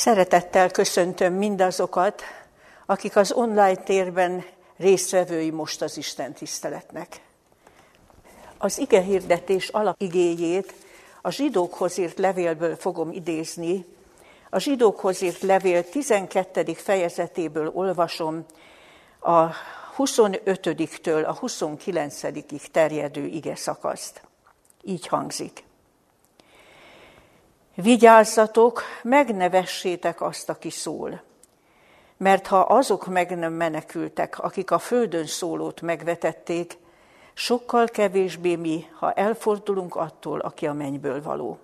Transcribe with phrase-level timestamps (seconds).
[0.00, 2.22] Szeretettel köszöntöm mindazokat,
[2.86, 4.44] akik az online térben
[4.76, 7.20] résztvevői most az Isten tiszteletnek.
[8.58, 10.74] Az ige hirdetés alapigéjét
[11.22, 13.84] a zsidókhoz írt levélből fogom idézni.
[14.50, 16.72] A zsidókhoz írt levél 12.
[16.72, 18.44] fejezetéből olvasom
[19.18, 19.46] a
[19.96, 24.22] 25-től a 29-ig terjedő ige szakaszt.
[24.82, 25.68] Így hangzik.
[27.82, 31.22] Vigyázzatok, megnevessétek azt, aki szól.
[32.16, 36.78] Mert ha azok meg nem menekültek, akik a földön szólót megvetették,
[37.34, 41.58] sokkal kevésbé mi, ha elfordulunk attól, aki a mennyből való.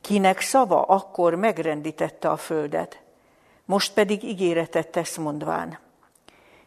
[0.00, 3.00] Kinek szava akkor megrendítette a földet,
[3.64, 5.78] most pedig ígéretet tesz mondván.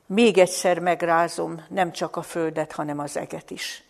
[0.06, 3.85] Még egyszer megrázom nem csak a földet, hanem az eget is.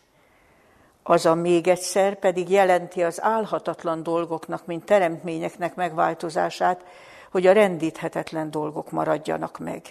[1.07, 6.85] Az a még egyszer pedig jelenti az álhatatlan dolgoknak, mint teremtményeknek megváltozását,
[7.31, 9.81] hogy a rendíthetetlen dolgok maradjanak meg.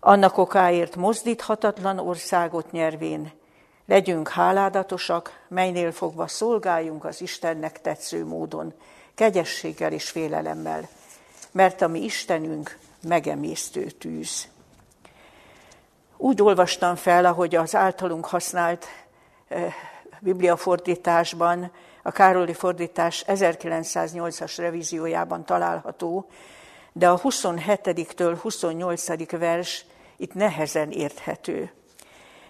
[0.00, 3.32] Annak okáért mozdíthatatlan országot nyervén,
[3.86, 8.72] legyünk háládatosak, melynél fogva szolgáljunk az Istennek tetsző módon,
[9.14, 10.88] kegyességgel és félelemmel,
[11.52, 14.48] mert a mi Istenünk megemésztő tűz.
[16.16, 18.86] Úgy olvastam fel, ahogy az általunk használt
[20.20, 26.26] bibliafordításban, a Károli fordítás 1908-as revíziójában található,
[26.92, 29.30] de a 27-től 28.
[29.30, 29.84] vers
[30.16, 31.72] itt nehezen érthető.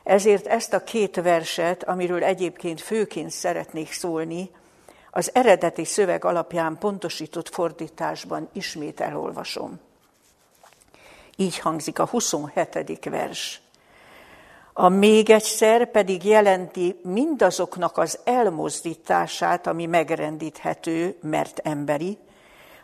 [0.02, 4.50] Ezért ezt a két verset, amiről egyébként főként szeretnék szólni,
[5.10, 9.80] az eredeti szöveg alapján pontosított fordításban ismét elolvasom.
[11.36, 13.04] Így hangzik a 27.
[13.04, 13.60] vers.
[14.82, 22.18] A még egyszer pedig jelenti mindazoknak az elmozdítását, ami megrendíthető, mert emberi,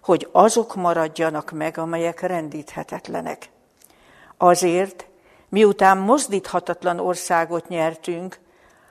[0.02, 3.50] hogy azok maradjanak meg, amelyek rendíthetetlenek.
[4.36, 5.06] Azért,
[5.48, 8.38] miután mozdíthatatlan országot nyertünk,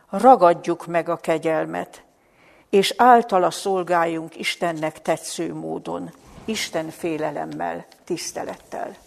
[0.10, 2.04] ragadjuk meg a kegyelmet,
[2.70, 6.12] és általa szolgáljunk Istennek tetsző módon,
[6.46, 9.05] Isten félelemmel, tisztelettel.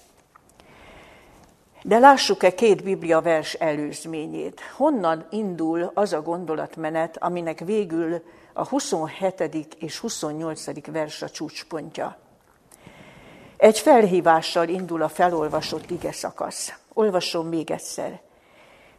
[1.82, 4.60] De lássuk-e két Biblia vers előzményét?
[4.76, 8.22] Honnan indul az a gondolatmenet, aminek végül
[8.52, 9.76] a 27.
[9.78, 10.90] és 28.
[10.90, 12.16] vers a csúcspontja?
[13.56, 16.72] Egy felhívással indul a felolvasott ige szakasz.
[16.92, 18.20] Olvasom még egyszer.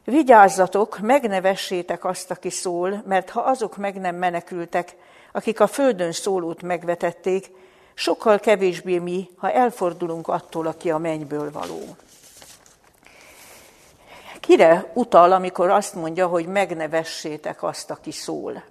[0.04, 4.96] Vigyázzatok, megnevessétek azt, aki szól, mert ha azok meg nem menekültek,
[5.32, 7.52] akik a földön szólót megvetették,
[7.94, 11.80] sokkal kevésbé mi, ha elfordulunk attól, aki a mennyből való.
[14.50, 18.64] Kire utal, amikor azt mondja, hogy megnevessétek azt, aki szól?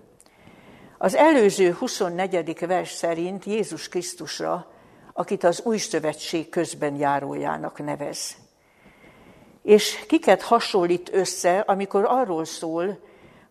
[0.99, 2.67] Az előző 24.
[2.67, 4.67] vers szerint Jézus Krisztusra,
[5.13, 8.37] akit az új szövetség közben járójának nevez.
[9.63, 12.99] És kiket hasonlít össze, amikor arról szól,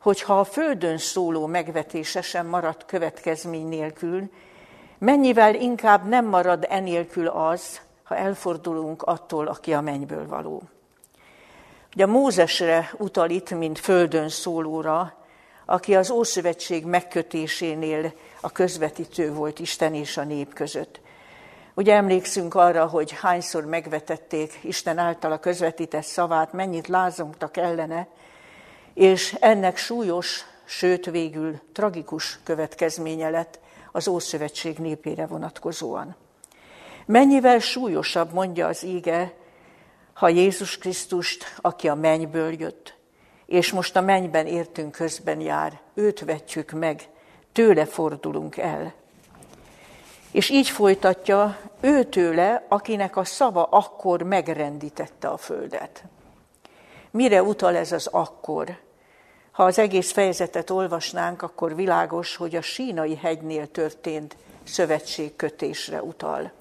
[0.01, 4.29] hogy ha a földön szóló megvetése sem marad következmény nélkül,
[4.97, 10.63] mennyivel inkább nem marad enélkül az, ha elfordulunk attól, aki a mennyből való.
[11.93, 15.17] Ugye Mózesre utal itt, mint földön szólóra,
[15.65, 20.99] aki az Ószövetség megkötésénél a közvetítő volt Isten és a nép között.
[21.73, 28.07] Ugye emlékszünk arra, hogy hányszor megvetették Isten által a közvetített szavát, mennyit lázongtak ellene,
[28.93, 33.59] és ennek súlyos, sőt végül tragikus következménye lett
[33.91, 36.15] az Ószövetség népére vonatkozóan.
[37.05, 39.33] Mennyivel súlyosabb, mondja az íge,
[40.17, 42.95] ha Jézus Krisztust, aki a mennyből jött,
[43.45, 47.09] és most a mennyben értünk közben jár, őt vetjük meg,
[47.51, 48.93] tőle fordulunk el.
[50.31, 56.03] És így folytatja, ő tőle, akinek a szava akkor megrendítette a földet.
[57.11, 58.77] Mire utal ez az akkor?
[59.51, 66.51] Ha az egész fejezetet olvasnánk, akkor világos, hogy a sínai hegynél történt szövetségkötésre utal.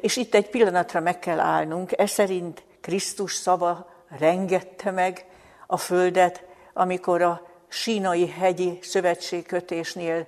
[0.00, 5.26] És itt egy pillanatra meg kell állnunk, ez szerint Krisztus szava rengette meg
[5.66, 10.26] a földet, amikor a sínai hegyi szövetségkötésnél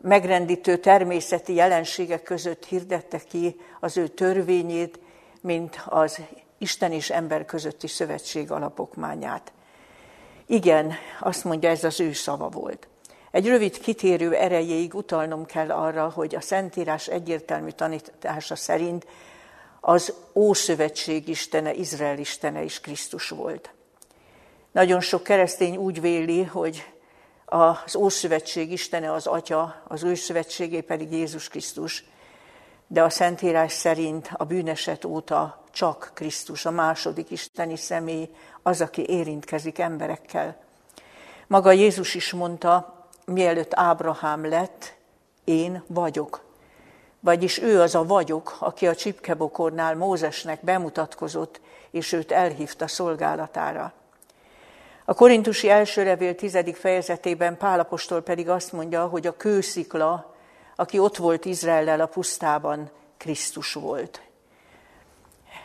[0.00, 4.98] megrendítő természeti jelenségek között hirdette ki az ő törvényét,
[5.40, 6.20] mint az
[6.58, 9.52] Isten és ember közötti szövetség alapokmányát.
[10.46, 12.88] Igen, azt mondja, ez az ő szava volt.
[13.30, 19.06] Egy rövid kitérő erejéig utalnom kell arra, hogy a Szentírás egyértelmű tanítása szerint
[19.80, 23.70] az Ószövetség istene, Izrael istene is Krisztus volt.
[24.72, 26.84] Nagyon sok keresztény úgy véli, hogy
[27.44, 32.04] az Ószövetség Istene az Atya, az Szövetségé pedig Jézus Krisztus,
[32.86, 38.28] de a Szentírás szerint a bűneset óta csak Krisztus, a második isteni személy,
[38.62, 40.56] az, aki érintkezik emberekkel.
[41.46, 42.97] Maga Jézus is mondta,
[43.28, 44.96] mielőtt Ábrahám lett,
[45.44, 46.44] én vagyok.
[47.20, 51.60] Vagyis ő az a vagyok, aki a csipkebokornál Mózesnek bemutatkozott,
[51.90, 53.92] és őt elhívta szolgálatára.
[55.04, 60.34] A korintusi első levél tizedik fejezetében Pálapostól pedig azt mondja, hogy a kőszikla,
[60.76, 64.22] aki ott volt Izraellel a pusztában, Krisztus volt.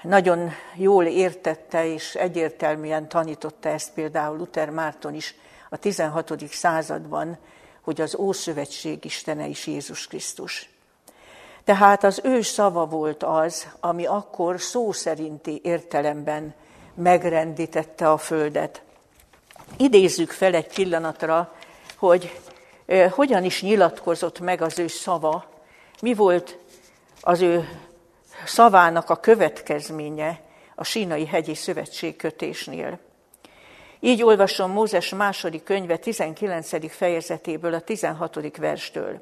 [0.01, 5.35] Nagyon jól értette és egyértelműen tanította ezt például Luther Márton is
[5.73, 6.47] a 16.
[6.51, 7.37] században,
[7.81, 10.69] hogy az Ószövetség Istene is Jézus Krisztus.
[11.63, 16.53] Tehát az ő szava volt az, ami akkor szó szerinti értelemben
[16.93, 18.81] megrendítette a földet.
[19.77, 21.53] Idézzük fel egy pillanatra,
[21.97, 22.39] hogy
[23.11, 25.45] hogyan is nyilatkozott meg az ő szava,
[26.01, 26.57] mi volt
[27.21, 27.69] az ő
[28.45, 30.41] szavának a következménye
[30.75, 32.99] a sínai hegyi szövetségkötésnél.
[34.05, 36.91] Így olvasom Mózes második könyve 19.
[36.91, 38.57] fejezetéből a 16.
[38.57, 39.21] verstől.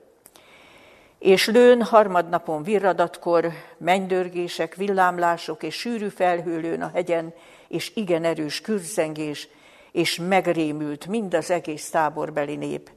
[1.19, 7.33] És lőn harmadnapon virradatkor, mennydörgések, villámlások és sűrű felhőlőn a hegyen,
[7.67, 9.47] és igen erős kürzengés,
[9.91, 12.89] és megrémült mind az egész táborbeli nép.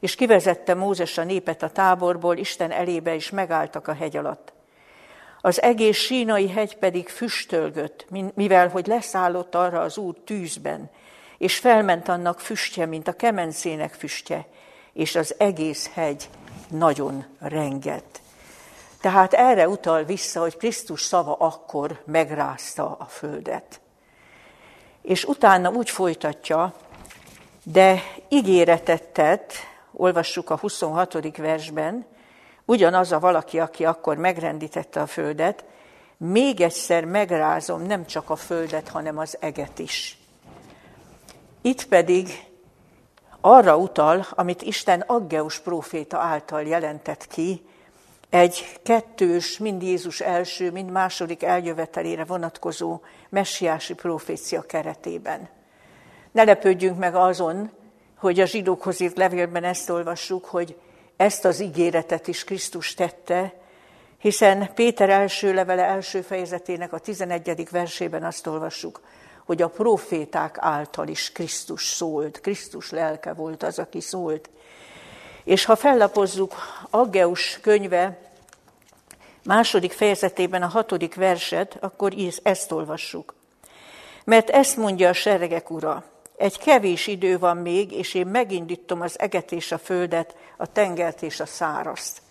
[0.00, 4.52] És kivezette Mózes a népet a táborból, Isten elébe, és megálltak a hegy alatt.
[5.44, 10.90] Az egész sínai hegy pedig füstölgött, mivel hogy leszállott arra az út tűzben,
[11.38, 14.46] és felment annak füstje, mint a kemencének füstje,
[14.92, 16.28] és az egész hegy
[16.68, 18.20] nagyon rengett.
[19.00, 23.80] Tehát erre utal vissza, hogy Krisztus szava akkor megrázta a földet.
[25.02, 26.74] És utána úgy folytatja,
[27.62, 29.52] de ígéretet tett,
[29.92, 31.36] olvassuk a 26.
[31.36, 32.06] versben,
[32.64, 35.64] ugyanaz a valaki, aki akkor megrendítette a földet,
[36.16, 40.18] még egyszer megrázom nem csak a földet, hanem az eget is.
[41.62, 42.28] Itt pedig
[43.40, 47.62] arra utal, amit Isten Aggeus próféta által jelentett ki,
[48.30, 55.48] egy kettős, mind Jézus első, mind második eljövetelére vonatkozó messiási profécia keretében.
[56.32, 57.70] Ne lepődjünk meg azon,
[58.18, 60.76] hogy a zsidókhoz írt levélben ezt olvassuk, hogy
[61.16, 63.54] ezt az ígéretet is Krisztus tette,
[64.18, 67.68] hiszen Péter első levele első fejezetének a 11.
[67.70, 69.00] versében azt olvassuk,
[69.44, 74.50] hogy a proféták által is Krisztus szólt, Krisztus lelke volt az, aki szólt.
[75.44, 76.54] És ha fellapozzuk
[76.90, 78.18] Aggeus könyve
[79.44, 83.34] második fejezetében a hatodik verset, akkor ezt olvassuk.
[84.24, 86.04] Mert ezt mondja a seregek ura,
[86.36, 91.22] egy kevés idő van még, és én megindítom az eget és a földet, a tengert
[91.22, 92.22] és a száraszt.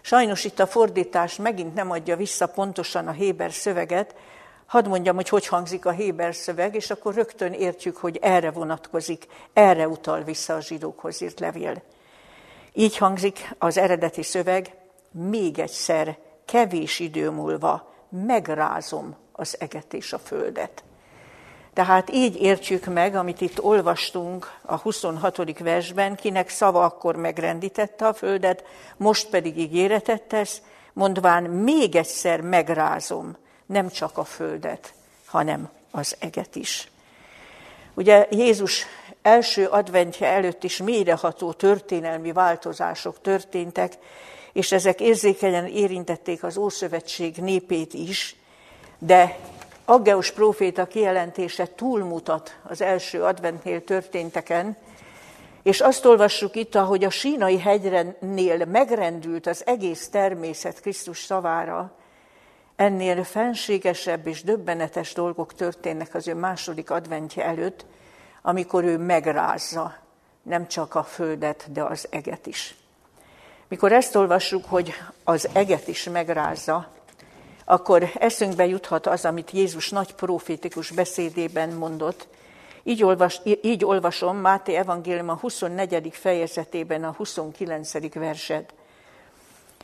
[0.00, 4.14] Sajnos itt a fordítás megint nem adja vissza pontosan a Héber szöveget,
[4.66, 9.26] hadd mondjam, hogy hogy hangzik a Héber szöveg, és akkor rögtön értjük, hogy erre vonatkozik,
[9.52, 11.82] erre utal vissza a zsidókhoz írt levél.
[12.72, 14.74] Így hangzik az eredeti szöveg,
[15.10, 20.82] még egyszer, kevés idő múlva megrázom az eget és a földet.
[21.78, 25.58] Tehát így értjük meg, amit itt olvastunk a 26.
[25.58, 28.64] versben, kinek szava akkor megrendítette a földet,
[28.96, 34.92] most pedig ígéretet tesz, mondván még egyszer megrázom nem csak a földet,
[35.26, 36.90] hanem az eget is.
[37.94, 38.86] Ugye Jézus
[39.22, 43.92] első adventje előtt is mélyreható történelmi változások történtek,
[44.52, 48.36] és ezek érzékenyen érintették az Ószövetség népét is,
[48.98, 49.38] de
[49.90, 54.76] Aggeus próféta kijelentése túlmutat az első adventnél történteken,
[55.62, 61.92] és azt olvassuk itt, ahogy a sínai hegyrenél megrendült az egész természet Krisztus szavára,
[62.76, 67.86] ennél fenségesebb és döbbenetes dolgok történnek az ő második adventje előtt,
[68.42, 69.94] amikor ő megrázza
[70.42, 72.76] nem csak a földet, de az eget is.
[73.68, 74.92] Mikor ezt olvassuk, hogy
[75.24, 76.96] az eget is megrázza,
[77.70, 82.28] akkor eszünkbe juthat az, amit Jézus nagy profétikus beszédében mondott.
[82.82, 86.08] Így, olvas, így olvasom Máté evangélium a 24.
[86.12, 88.14] fejezetében a 29.
[88.14, 88.74] verset.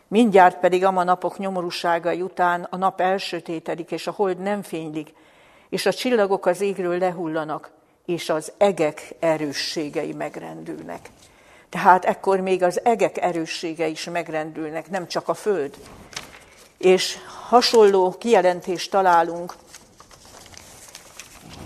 [0.08, 5.12] Mindjárt pedig ama napok nyomorúságai után a nap elsötétedik, és a hold nem fénylik,
[5.68, 7.70] és a csillagok az égről lehullanak,
[8.06, 11.10] és az egek erősségei megrendülnek.
[11.68, 15.76] Tehát ekkor még az egek erőssége is megrendülnek, nem csak a föld.
[16.84, 19.54] És hasonló kijelentést találunk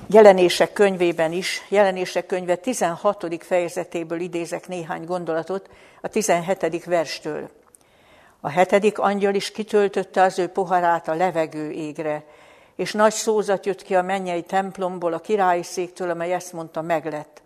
[0.07, 3.45] jelenések könyvében is, jelenések könyve 16.
[3.45, 5.71] fejezetéből idézek néhány gondolatot
[6.01, 6.85] a 17.
[6.85, 7.51] verstől.
[8.41, 12.25] A hetedik angyal is kitöltötte az ő poharát a levegő égre,
[12.77, 17.43] és nagy szózat jött ki a mennyei templomból, a királyi széktől, amely ezt mondta, meglett.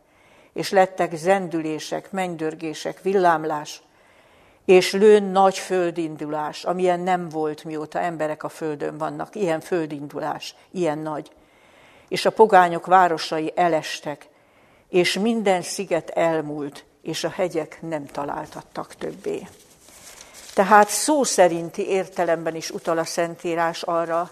[0.53, 3.83] És lettek zendülések, mennydörgések, villámlás,
[4.65, 9.35] és lőn nagy földindulás, amilyen nem volt, mióta emberek a földön vannak.
[9.35, 11.31] Ilyen földindulás, ilyen nagy.
[12.09, 14.29] És a pogányok városai elestek,
[14.89, 19.47] és minden sziget elmúlt, és a hegyek nem találtattak többé.
[20.55, 24.31] Tehát szó szerinti értelemben is utal a Szentírás arra,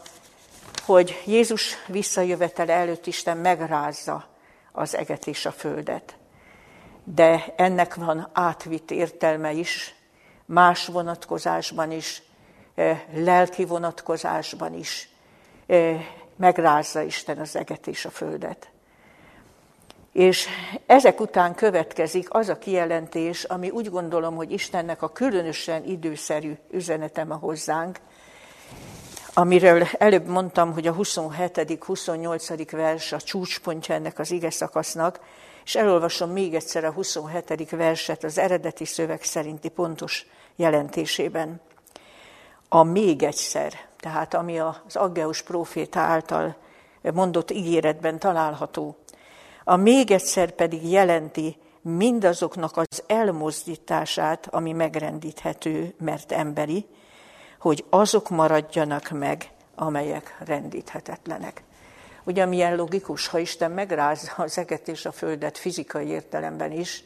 [0.84, 4.24] hogy Jézus visszajövetele előtt Isten megrázza
[4.72, 6.16] az eget és a földet.
[7.04, 9.94] De ennek van átvitt értelme is,
[10.50, 12.22] más vonatkozásban is,
[12.74, 15.08] eh, lelki vonatkozásban is
[15.66, 16.04] eh,
[16.36, 18.70] megrázza Isten az eget és a földet.
[20.12, 20.46] És
[20.86, 27.30] ezek után következik az a kijelentés, ami úgy gondolom, hogy Istennek a különösen időszerű üzenetem
[27.30, 27.98] a hozzánk,
[29.34, 31.84] amiről előbb mondtam, hogy a 27.
[31.84, 32.70] 28.
[32.70, 35.20] vers a csúcspontja ennek az ige szakasznak,
[35.64, 37.70] és elolvasom még egyszer a 27.
[37.70, 40.26] verset az eredeti szöveg szerinti pontos
[40.60, 41.60] jelentésében.
[42.68, 46.56] A még egyszer, tehát ami az Aggeus próféta által
[47.02, 48.96] mondott ígéretben található,
[49.64, 56.86] a még egyszer pedig jelenti mindazoknak az elmozdítását, ami megrendíthető, mert emberi,
[57.58, 61.62] hogy azok maradjanak meg, amelyek rendíthetetlenek.
[62.24, 67.04] Ugye milyen logikus, ha Isten megrázza az eget és a földet fizikai értelemben is,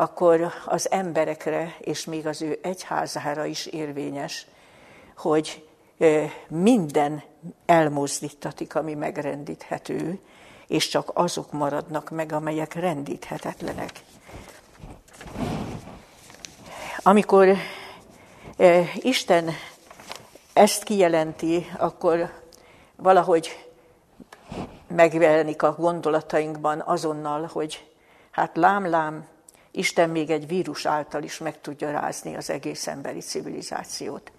[0.00, 4.46] akkor az emberekre és még az ő egyházára is érvényes,
[5.16, 5.68] hogy
[6.48, 7.22] minden
[7.66, 10.18] elmozdítatik, ami megrendíthető,
[10.66, 13.90] és csak azok maradnak meg, amelyek rendíthetetlenek.
[17.02, 17.56] Amikor
[18.94, 19.50] Isten
[20.52, 22.30] ezt kijelenti, akkor
[22.96, 23.66] valahogy
[24.86, 27.88] megjelenik a gondolatainkban azonnal, hogy
[28.30, 29.26] hát lám-lám,
[29.70, 34.32] Isten még egy vírus által is meg tudja rázni az egész emberi civilizációt.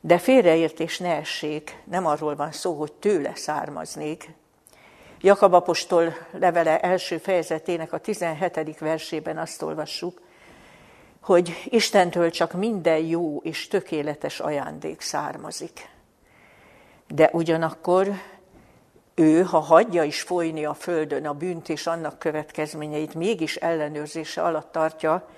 [0.00, 4.30] De félreértés ne essék, nem arról van szó, hogy tőle származnék.
[5.20, 8.78] Jakab apostol levele első fejezetének a 17.
[8.78, 10.20] versében azt olvassuk,
[11.20, 15.88] hogy Istentől csak minden jó és tökéletes ajándék származik.
[17.08, 18.08] De ugyanakkor
[19.18, 24.72] ő, ha hagyja is folyni a földön a bűnt és annak következményeit, mégis ellenőrzése alatt
[24.72, 25.28] tartja,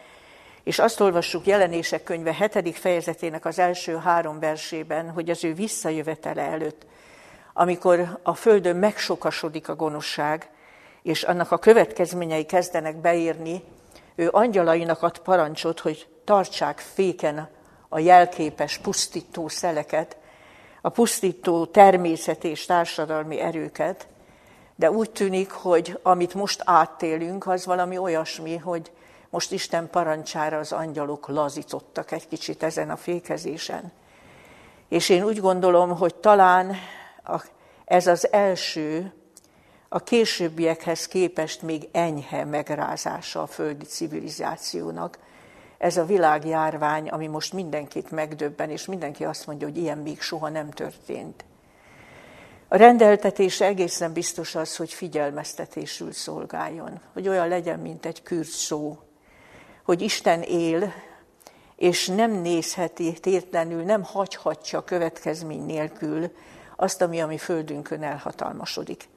[0.63, 6.43] és azt olvassuk jelenések könyve hetedik fejezetének az első három versében, hogy az ő visszajövetele
[6.43, 6.87] előtt,
[7.53, 10.51] amikor a földön megsokasodik a gonoszság,
[11.03, 13.63] és annak a következményei kezdenek beírni,
[14.15, 17.49] ő angyalainak ad parancsot, hogy tartsák féken
[17.89, 20.17] a jelképes pusztító szeleket,
[20.81, 24.09] a pusztító természeti és társadalmi erőket,
[24.77, 28.93] de úgy tűnik, hogy amit most áttélünk, az valami olyasmi, hogy
[29.31, 33.93] most Isten parancsára az angyalok lazítottak egy kicsit ezen a fékezésen.
[34.89, 36.77] És én úgy gondolom, hogy talán
[37.85, 39.13] ez az első,
[39.89, 45.19] a későbbiekhez képest még enyhe megrázása a földi civilizációnak,
[45.81, 50.49] ez a világjárvány, ami most mindenkit megdöbben, és mindenki azt mondja, hogy ilyen még soha
[50.49, 51.45] nem történt.
[52.69, 58.99] A rendeltetés egészen biztos az, hogy figyelmeztetésül szolgáljon, hogy olyan legyen, mint egy kürt szó,
[59.85, 60.93] hogy Isten él,
[61.77, 66.31] és nem nézheti tétlenül, nem hagyhatja következmény nélkül
[66.77, 69.09] azt, ami a mi földünkön elhatalmasodik.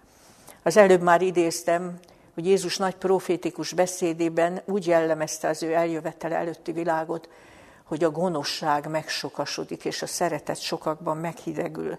[0.64, 2.00] Az előbb már idéztem
[2.34, 7.30] hogy Jézus nagy profétikus beszédében úgy jellemezte az ő eljövetele előtti világot,
[7.84, 11.98] hogy a gonoszság megsokasodik, és a szeretet sokakban meghidegül.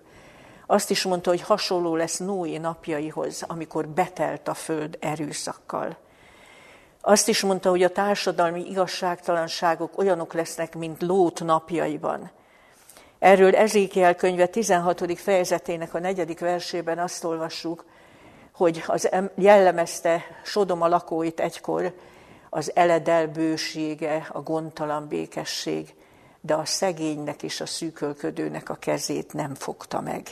[0.67, 5.97] Azt is mondta, hogy hasonló lesz Noé napjaihoz, amikor betelt a föld erőszakkal.
[7.01, 12.31] Azt is mondta, hogy a társadalmi igazságtalanságok olyanok lesznek, mint Lót napjaiban.
[13.19, 15.19] Erről Ezékiel könyve 16.
[15.19, 17.85] fejezetének a negyedik versében azt olvassuk,
[18.55, 21.95] hogy az jellemezte Sodoma lakóit egykor
[22.51, 25.95] az eledel bősége, a gondtalan békesség,
[26.41, 30.23] de a szegénynek és a szűkölködőnek a kezét nem fogta meg.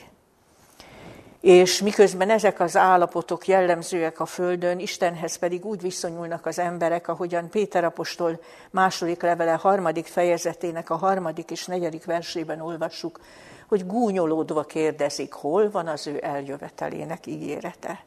[1.41, 7.51] És miközben ezek az állapotok jellemzőek a Földön, Istenhez pedig úgy viszonyulnak az emberek, ahogyan
[7.51, 13.21] Péter apostol második levele harmadik fejezetének a harmadik és negyedik versében olvassuk,
[13.69, 18.05] hogy gúnyolódva kérdezik, hol van az ő eljövetelének ígérete.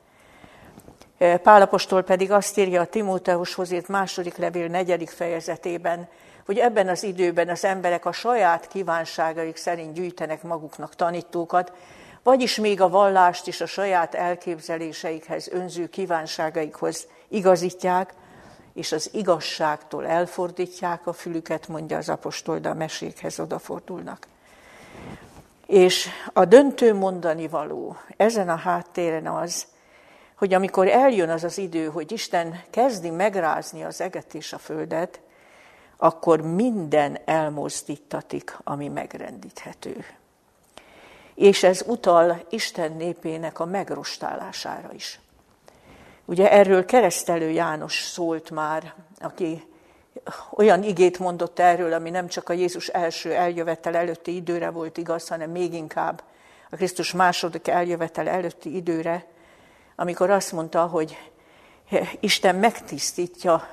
[1.18, 6.08] Pálapostól pedig azt írja a Timóteushoz írt második levél negyedik fejezetében,
[6.46, 11.72] hogy ebben az időben az emberek a saját kívánságaik szerint gyűjtenek maguknak tanítókat,
[12.24, 18.14] vagyis még a vallást is a saját elképzeléseikhez, önző kívánságaikhoz igazítják,
[18.74, 24.28] és az igazságtól elfordítják a fülüket, mondja az apostol, de a mesékhez odafordulnak.
[25.66, 29.66] És a döntő mondani való ezen a háttéren az,
[30.36, 35.20] hogy amikor eljön az az idő, hogy Isten kezdi megrázni az eget és a földet,
[35.98, 40.06] akkor minden elmozdítatik, ami megrendíthető.
[41.36, 45.20] És ez utal Isten népének a megrostálására is.
[46.26, 49.64] Ugye erről keresztelő János szólt már, aki
[50.52, 55.28] olyan igét mondott erről, ami nem csak a Jézus első eljövetel előtti időre volt igaz,
[55.28, 56.24] hanem még inkább
[56.70, 59.26] a Krisztus második eljövetel előtti időre,
[59.96, 61.18] amikor azt mondta, hogy
[62.20, 63.68] Isten megtisztítja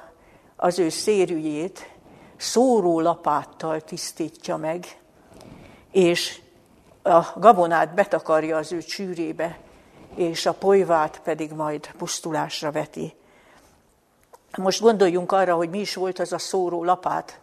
[0.57, 1.91] az ő szérűjét,
[2.37, 5.01] szóró lapáttal tisztítja meg,
[5.91, 6.41] és
[7.03, 9.59] a gabonát betakarja az ő csűrébe,
[10.15, 13.15] és a polyvát pedig majd pusztulásra veti.
[14.57, 17.41] Most gondoljunk arra, hogy mi is volt az a szóró lapát.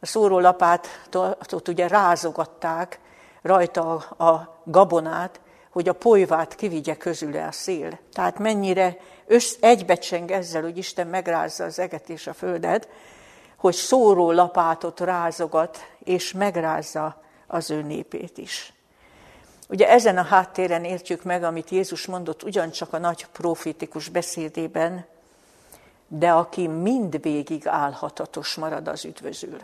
[0.00, 3.00] A szóró lapátot ugye rázogatták
[3.42, 5.40] rajta a gabonát,
[5.72, 7.98] hogy a polyvát kivigye közüle a szél.
[8.12, 12.88] Tehát mennyire össz, egybecseng ezzel, hogy Isten megrázza az eget és a földet,
[13.56, 18.72] hogy szóró lapátot rázogat, és megrázza az ő népét is.
[19.68, 25.04] Ugye ezen a háttéren értjük meg, amit Jézus mondott ugyancsak a nagy profétikus beszédében,
[26.08, 29.58] de aki mindvégig állhatatos marad, az üdvözül.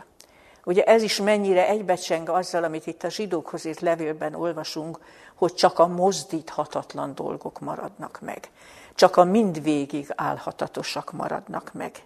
[0.63, 4.99] Ugye ez is mennyire egybecseng azzal, amit itt a zsidókhoz írt levélben olvasunk,
[5.39, 8.49] hogy csak a mozdíthatatlan dolgok maradnak meg.
[8.95, 12.03] Csak a mindvégig állhatatosak maradnak meg.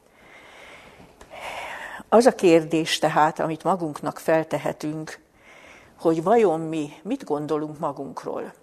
[2.09, 5.19] Az a kérdés tehát, amit magunknak feltehetünk,
[5.99, 8.53] hogy vajon mi mit gondolunk magunkról.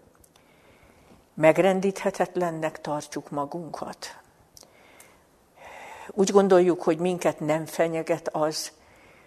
[1.34, 4.18] Megrendíthetetlennek tartjuk magunkat.
[6.08, 8.72] Úgy gondoljuk, hogy minket nem fenyeget az,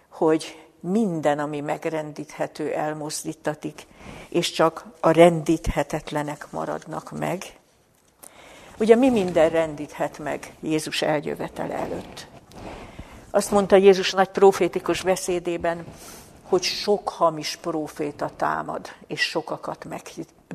[0.08, 3.86] hogy minden, ami megrendíthető, elmozdítatik,
[4.28, 7.58] és csak a rendíthetetlenek maradnak meg.
[8.78, 12.26] Ugye mi minden rendíthet meg Jézus eljövetel előtt?
[13.30, 15.84] Azt mondta Jézus nagy profétikus beszédében,
[16.42, 19.86] hogy sok hamis proféta támad, és sokakat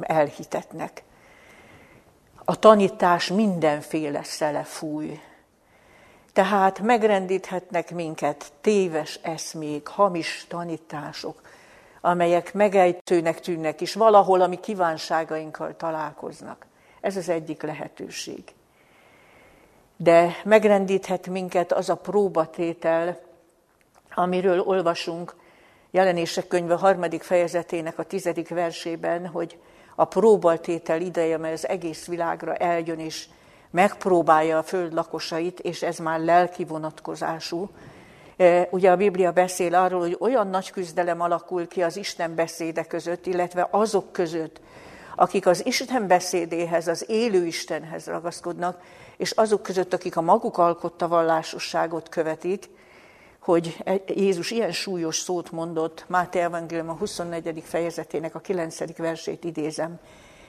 [0.01, 1.03] elhitetnek.
[2.45, 5.19] A tanítás mindenféle szele fúj.
[6.39, 11.41] Tehát megrendíthetnek minket téves eszmék, hamis tanítások,
[12.01, 16.65] amelyek megejtőnek tűnnek, és valahol, ami kívánságainkkal találkoznak.
[17.01, 18.43] Ez az egyik lehetőség.
[19.97, 23.19] De megrendíthet minket az a próbatétel,
[24.15, 25.35] amiről olvasunk
[25.91, 29.59] jelenések könyve harmadik fejezetének a tizedik versében, hogy
[29.95, 33.27] a próbaltétel ideje, mert az egész világra eljön és
[33.71, 37.69] megpróbálja a föld lakosait, és ez már lelki vonatkozású.
[38.37, 42.83] E, ugye a Biblia beszél arról, hogy olyan nagy küzdelem alakul ki az Isten beszéde
[42.83, 44.61] között, illetve azok között,
[45.15, 48.81] akik az Isten beszédéhez, az élő Istenhez ragaszkodnak,
[49.17, 52.69] és azok között, akik a maguk alkotta vallásosságot követik,
[53.39, 57.63] hogy e- Jézus ilyen súlyos szót mondott, Máté Evangélium a 24.
[57.65, 58.97] fejezetének a 9.
[58.97, 59.99] versét idézem,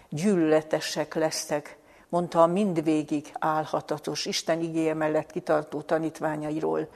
[0.08, 1.78] gyűlöletesek lesztek,
[2.10, 6.88] mondta a mindvégig álhatatos, Isten igéje mellett kitartó tanítványairól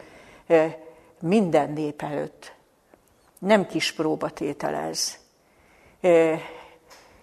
[0.46, 0.78] e,
[1.20, 2.52] minden nép előtt.
[3.38, 5.18] Nem kis próbatételez.
[6.00, 6.38] E,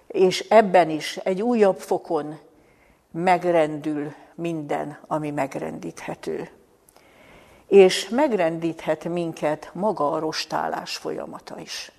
[0.07, 2.39] és ebben is egy újabb fokon
[3.11, 6.49] megrendül minden, ami megrendíthető
[7.71, 11.91] és megrendíthet minket maga a rostálás folyamata is.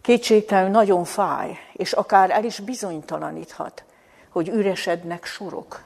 [0.00, 3.84] Kétségtelenül nagyon fáj, és akár el is bizonytalaníthat,
[4.30, 5.84] hogy üresednek sorok,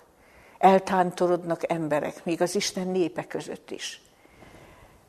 [0.59, 4.01] eltántorodnak emberek, még az Isten népe között is.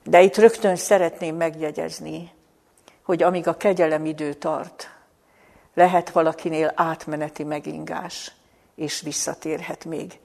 [0.03, 2.31] De itt rögtön szeretném megjegyezni,
[3.03, 4.89] hogy amíg a kegyelem idő tart,
[5.73, 8.31] lehet valakinél átmeneti megingás,
[8.75, 10.19] és visszatérhet még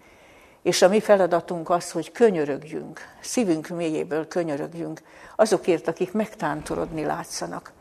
[0.63, 5.03] és a mi feladatunk az, hogy könyörögjünk, szívünk mélyéből könyörögjünk
[5.37, 7.73] azokért, akik megtántorodni látszanak,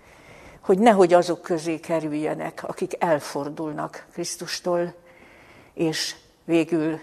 [0.59, 4.93] hogy nehogy azok közé kerüljenek, akik elfordulnak Krisztustól,
[5.79, 6.15] és
[6.45, 6.99] végül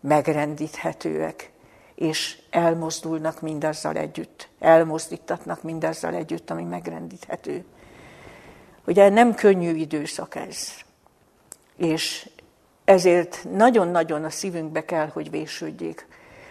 [0.00, 1.50] megrendíthetőek,
[1.94, 7.64] és elmozdulnak mindazzal együtt, elmozdítatnak mindazzal együtt, ami megrendíthető.
[8.86, 10.70] Ugye nem könnyű időszak ez,
[11.76, 12.30] és
[12.84, 16.06] ezért nagyon-nagyon a szívünkbe kell, hogy vésődjék,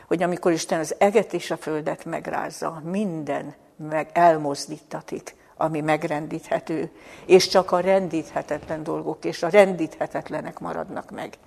[0.08, 6.92] hogy amikor Isten az eget és a földet megrázza, minden meg elmozdítatik, ami megrendíthető,
[7.26, 11.38] és csak a rendíthetetlen dolgok és a rendíthetetlenek maradnak meg.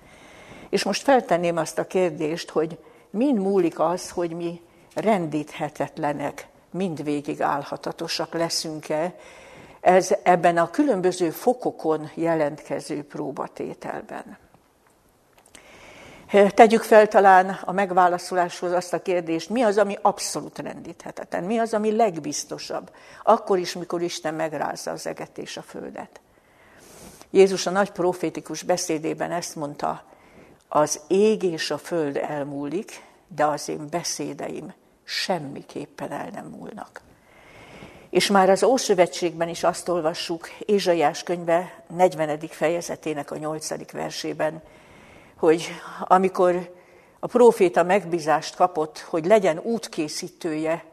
[0.69, 2.77] És most feltenném azt a kérdést, hogy
[3.09, 4.61] mind múlik az, hogy mi
[4.93, 9.15] rendíthetetlenek, mindvégig állhatatosak leszünk-e,
[9.81, 14.37] ez ebben a különböző fokokon jelentkező próbatételben.
[16.47, 21.73] Tegyük fel talán a megválaszoláshoz azt a kérdést, mi az, ami abszolút rendíthetetlen, mi az,
[21.73, 22.91] ami legbiztosabb,
[23.23, 26.21] akkor is, mikor Isten megrázza az eget és a földet.
[27.29, 30.03] Jézus a nagy profétikus beszédében ezt mondta,
[30.69, 37.01] az ég és a föld elmúlik, de az én beszédeim semmiképpen el nem múlnak.
[38.09, 42.39] És már az Ószövetségben is azt olvassuk, Ézsaiás könyve 40.
[42.49, 43.91] fejezetének a 8.
[43.91, 44.61] versében,
[45.35, 45.67] hogy
[45.99, 46.73] amikor
[47.19, 50.85] a próféta megbízást kapott, hogy legyen útkészítője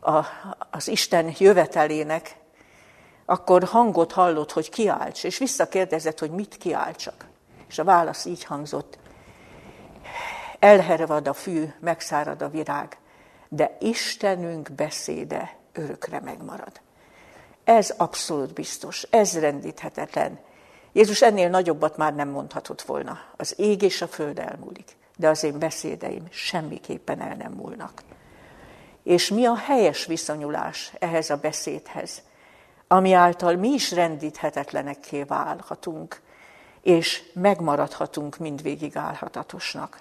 [0.00, 0.24] a,
[0.70, 2.36] az Isten jövetelének,
[3.24, 7.24] akkor hangot hallott, hogy kiálts, és visszakérdezett, hogy mit kiáltsak.
[7.68, 8.98] És a válasz így hangzott,
[10.58, 12.98] elhervad a fű, megszárad a virág,
[13.48, 16.80] de Istenünk beszéde örökre megmarad.
[17.64, 20.38] Ez abszolút biztos, ez rendíthetetlen.
[20.92, 23.18] Jézus ennél nagyobbat már nem mondhatott volna.
[23.36, 28.02] Az ég és a föld elmúlik, de az én beszédeim semmiképpen el nem múlnak.
[29.02, 32.22] És mi a helyes viszonyulás ehhez a beszédhez,
[32.86, 36.20] ami által mi is rendíthetetlenekké válhatunk,
[36.82, 40.00] és megmaradhatunk mindvégig állhatatosnak.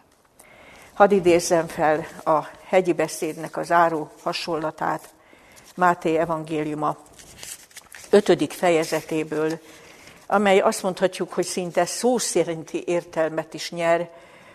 [0.97, 5.09] Hadd idézzem fel a hegyi beszédnek a záró hasonlatát,
[5.75, 6.97] Máté evangéliuma
[8.09, 8.53] 5.
[8.53, 9.59] fejezetéből,
[10.27, 14.09] amely azt mondhatjuk, hogy szinte szó szerinti értelmet is nyer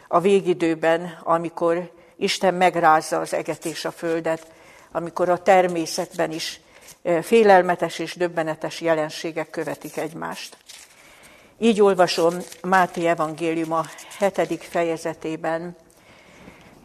[0.08, 4.46] a végidőben, amikor Isten megrázza az eget és a földet,
[4.92, 6.60] amikor a természetben is
[7.02, 10.56] eh, félelmetes és döbbenetes jelenségek követik egymást.
[11.58, 13.84] Így olvasom Máté evangéliuma
[14.18, 14.64] 7.
[14.64, 15.76] fejezetében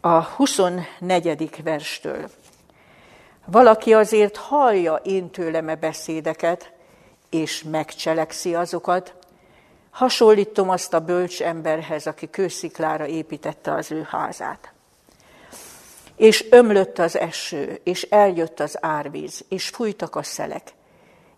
[0.08, 1.64] a 24.
[1.64, 2.30] verstől.
[3.46, 6.72] Valaki azért hallja én tőlem e beszédeket,
[7.30, 9.16] és megcselekszi azokat,
[9.90, 14.72] hasonlítom azt a bölcs emberhez, aki kősziklára építette az ő házát.
[16.16, 20.74] És ömlött az eső, és eljött az árvíz, és fújtak a szelek,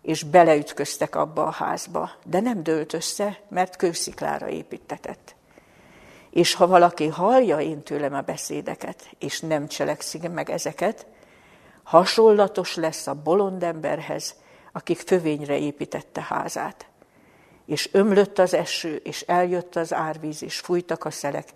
[0.02, 5.34] és beleütköztek abba a házba, de nem dőlt össze, mert kősziklára építetett.
[6.30, 11.06] És ha valaki hallja én tőlem a beszédeket, és nem cselekszik meg ezeket,
[11.82, 14.34] hasonlatos lesz a bolond emberhez,
[14.72, 16.86] akik fövényre építette házát.
[17.66, 21.48] És ömlött az eső, és eljött az árvíz, és fújtak a szelek,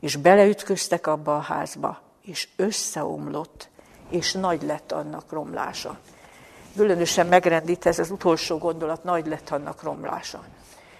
[0.00, 3.68] és beleütköztek abba a házba, és összeomlott,
[4.10, 5.98] és nagy lett annak romlása.
[6.76, 10.44] Különösen megrendít ez az utolsó gondolat, nagy lett annak romlása.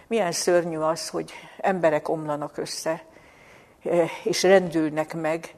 [0.07, 3.03] Milyen szörnyű az, hogy emberek omlanak össze,
[4.25, 5.55] és rendülnek meg,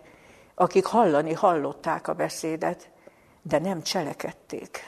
[0.54, 2.90] akik hallani hallották a beszédet,
[3.42, 4.80] de nem cselekedték.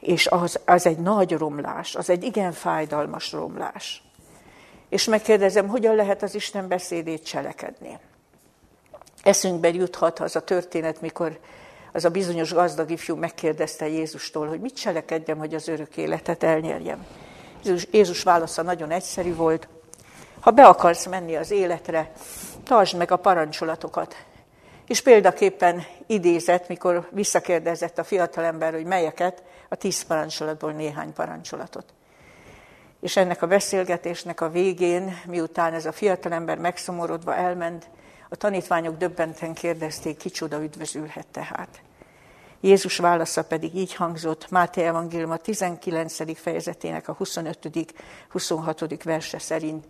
[0.00, 4.02] És az, az egy nagy romlás, az egy igen fájdalmas romlás.
[4.88, 7.98] És megkérdezem, hogyan lehet az Isten beszédét cselekedni?
[9.22, 11.38] Eszünkbe juthat az a történet, mikor
[11.92, 17.06] az a bizonyos gazdag ifjú megkérdezte Jézustól, hogy mit cselekedjem, hogy az örök életet elnyerjem.
[17.64, 19.68] Jézus, Jézus válasza nagyon egyszerű volt.
[20.40, 22.12] Ha be akarsz menni az életre,
[22.64, 24.16] tartsd meg a parancsolatokat,
[24.86, 31.84] és példaképpen idézett, mikor visszakérdezett a fiatalember, hogy melyeket, a tíz parancsolatból néhány parancsolatot.
[33.00, 37.88] És ennek a beszélgetésnek a végén, miután ez a fiatalember megszomorodva elment,
[38.28, 41.80] a tanítványok döbbenten kérdezték, kicsoda üdvözülhet tehát.
[42.60, 46.38] Jézus válasza pedig így hangzott, Máté Evangélium a 19.
[46.38, 47.94] fejezetének a 25.
[48.28, 49.02] 26.
[49.02, 49.84] verse szerint,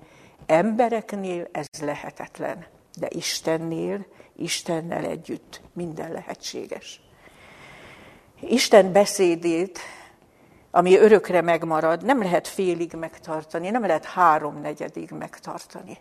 [0.46, 2.66] embereknél ez lehetetlen,
[2.98, 7.00] de Istennél Istennel együtt minden lehetséges.
[8.40, 9.78] Isten beszédét,
[10.70, 15.98] ami örökre megmarad, nem lehet félig megtartani, nem lehet háromnegyedig megtartani.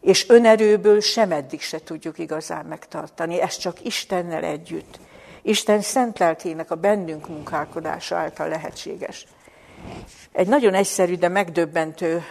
[0.00, 4.98] És önerőből sem eddig se tudjuk igazán megtartani, ez csak Istennel együtt.
[5.42, 9.26] Isten szent lelkének a bennünk munkálkodása által lehetséges.
[10.32, 12.22] Egy nagyon egyszerű, de megdöbbentő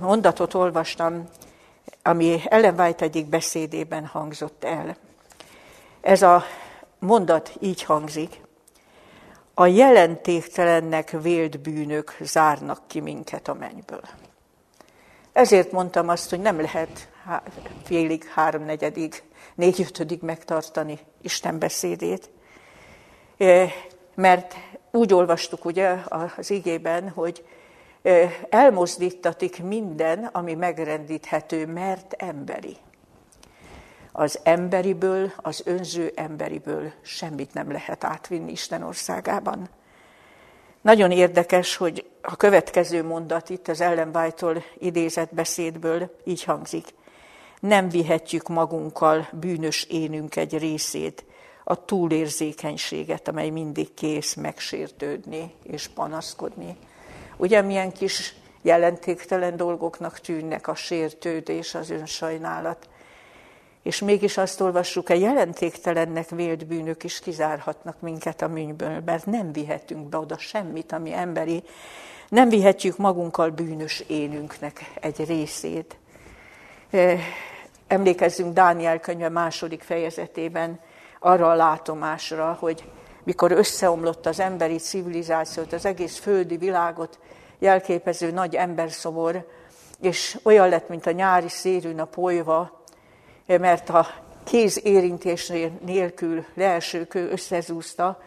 [0.00, 1.28] mondatot olvastam
[2.06, 4.96] ami Ellen White egyik beszédében hangzott el.
[6.00, 6.44] Ez a
[6.98, 8.40] mondat így hangzik.
[9.54, 14.02] A jelentéktelennek vélt bűnök zárnak ki minket a mennyből.
[15.32, 17.08] Ezért mondtam azt, hogy nem lehet
[17.84, 19.22] félig, háromnegyedig,
[19.54, 22.30] négyötödig megtartani Isten beszédét.
[24.14, 24.54] Mert
[24.90, 25.96] úgy olvastuk ugye
[26.36, 27.44] az igében, hogy
[28.48, 32.76] elmozdítatik minden, ami megrendíthető, mert emberi.
[34.12, 39.68] Az emberiből, az önző emberiből semmit nem lehet átvinni Isten országában.
[40.80, 46.94] Nagyon érdekes, hogy a következő mondat itt az ellenbájtól idézett beszédből így hangzik.
[47.60, 51.24] Nem vihetjük magunkkal bűnös énünk egy részét,
[51.64, 56.76] a túlérzékenységet, amely mindig kész megsértődni és panaszkodni.
[57.36, 62.88] Ugye milyen kis jelentéktelen dolgoknak tűnnek a sértődés, az önsajnálat.
[63.82, 69.52] És mégis azt olvassuk, a jelentéktelennek vélt bűnök is kizárhatnak minket a műnyből, mert nem
[69.52, 71.62] vihetünk be oda semmit, ami emberi.
[72.28, 75.96] Nem vihetjük magunkkal bűnös énünknek egy részét.
[77.86, 80.80] Emlékezzünk Dániel könyve második fejezetében
[81.18, 82.84] arra a látomásra, hogy
[83.24, 87.18] mikor összeomlott az emberi civilizációt, az egész földi világot
[87.58, 89.48] jelképező nagy emberszobor,
[90.00, 92.82] és olyan lett, mint a nyári szérűn a polyva,
[93.46, 94.06] mert a
[94.44, 95.52] kéz érintés
[95.84, 98.22] nélkül leelső kő összezúzta,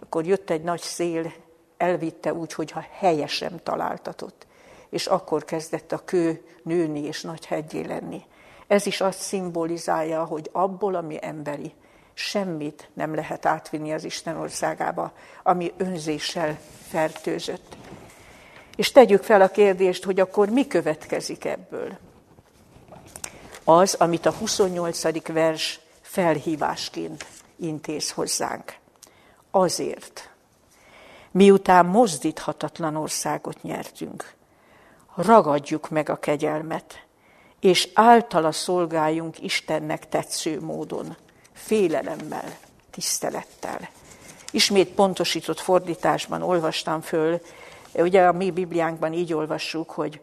[0.00, 1.32] akkor jött egy nagy szél,
[1.76, 4.46] elvitte úgy, hogy ha helye sem találtatott.
[4.90, 8.22] És akkor kezdett a kő nőni és nagy hegyé lenni.
[8.66, 11.72] Ez is azt szimbolizálja, hogy abból, ami emberi,
[12.20, 17.76] semmit nem lehet átvinni az Isten országába, ami önzéssel fertőzött.
[18.76, 21.98] És tegyük fel a kérdést, hogy akkor mi következik ebből?
[23.64, 25.26] Az, amit a 28.
[25.26, 28.74] vers felhívásként intéz hozzánk.
[29.50, 30.30] Azért,
[31.30, 34.34] miután mozdíthatatlan országot nyertünk,
[35.14, 37.04] ragadjuk meg a kegyelmet,
[37.60, 41.16] és általa szolgáljunk Istennek tetsző módon,
[41.64, 42.56] félelemmel,
[42.90, 43.88] tisztelettel.
[44.50, 47.40] Ismét pontosított fordításban olvastam föl,
[47.94, 50.20] ugye a mi Bibliánkban így olvassuk, hogy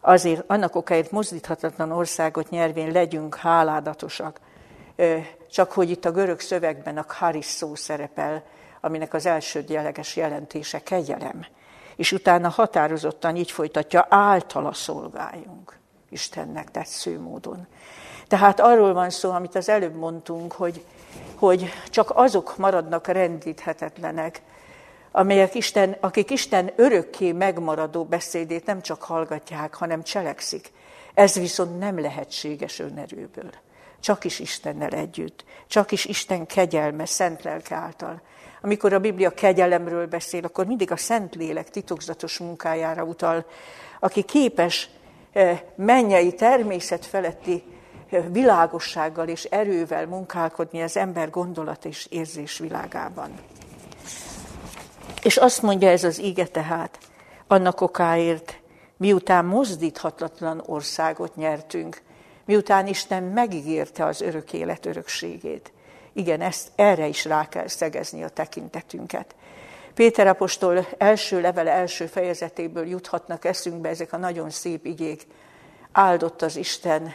[0.00, 4.40] azért annak okáért mozdíthatatlan országot nyervén legyünk háládatosak.
[5.50, 8.42] Csak hogy itt a görög szövegben a charis szó szerepel,
[8.80, 11.46] aminek az első jeleges jelentése kegyelem.
[11.96, 17.66] És utána határozottan így folytatja, általa szolgáljunk Istennek tetsző módon.
[18.34, 20.84] Tehát arról van szó, amit az előbb mondtunk, hogy,
[21.34, 24.42] hogy csak azok maradnak rendíthetetlenek,
[25.10, 30.72] amelyek Isten, akik Isten örökké megmaradó beszédét nem csak hallgatják, hanem cselekszik.
[31.14, 33.50] Ez viszont nem lehetséges önerőből.
[34.00, 38.20] Csak is Istennel együtt, csak is Isten kegyelme, szent lelke által.
[38.62, 43.44] Amikor a Biblia kegyelemről beszél, akkor mindig a Szent Lélek titokzatos munkájára utal,
[44.00, 44.90] aki képes
[45.32, 47.72] eh, mennyei természet feletti
[48.30, 53.30] világossággal és erővel munkálkodni az ember gondolat és érzés világában.
[55.22, 56.98] És azt mondja ez az ige tehát,
[57.46, 58.58] annak okáért,
[58.96, 62.02] miután mozdíthatatlan országot nyertünk,
[62.44, 65.72] miután Isten megígérte az örök élet örökségét.
[66.12, 69.34] Igen, ezt erre is rá kell szegezni a tekintetünket.
[69.94, 75.26] Péter apostol első levele első fejezetéből juthatnak eszünkbe ezek a nagyon szép igék.
[75.92, 77.14] Áldott az Isten,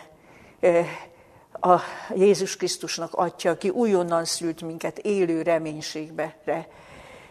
[1.52, 1.80] a
[2.16, 6.36] Jézus Krisztusnak atya, aki újonnan szült minket élő reménységbe,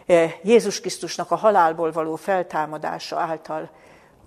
[0.09, 3.69] E, Jézus Krisztusnak a halálból való feltámadása által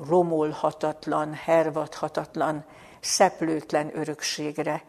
[0.07, 2.65] romolhatatlan, hervadhatatlan,
[3.01, 4.83] szeplőtlen örökségre,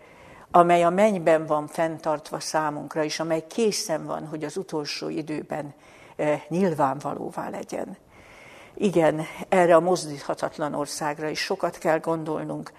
[0.52, 5.74] amely a mennyben van fenntartva számunkra, és amely készen van, hogy az utolsó időben
[6.16, 7.98] e, nyilvánvalóvá legyen.
[8.74, 12.72] Igen, erre a mozdíthatatlan országra is sokat kell gondolnunk.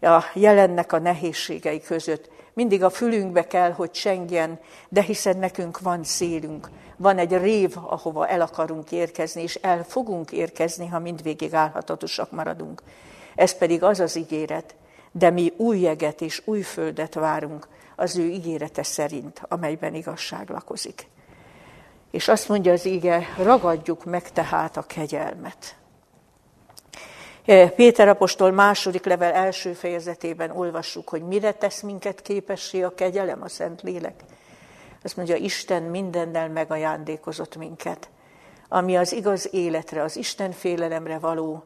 [0.00, 4.58] A jelennek a nehézségei között mindig a fülünkbe kell, hogy csengjen,
[4.88, 10.32] de hiszen nekünk van célunk, van egy rév, ahova el akarunk érkezni, és el fogunk
[10.32, 12.82] érkezni, ha mindvégig állhatatosak maradunk.
[13.34, 14.74] Ez pedig az az ígéret,
[15.12, 21.06] de mi új jeget és új földet várunk az ő ígérete szerint, amelyben igazság lakozik.
[22.10, 25.79] És azt mondja az íge, ragadjuk meg tehát a kegyelmet.
[27.76, 33.48] Péter apostol második level első fejezetében olvassuk, hogy mire tesz minket képessé a kegyelem, a
[33.48, 34.14] Szent Lélek.
[35.02, 38.08] Azt mondja, Isten mindennel megajándékozott minket,
[38.68, 41.64] ami az igaz életre, az Isten félelemre való,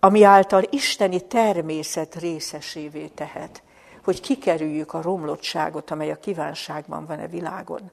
[0.00, 3.62] ami által isteni természet részesévé tehet,
[4.04, 7.90] hogy kikerüljük a romlottságot, amely a kívánságban van a világon.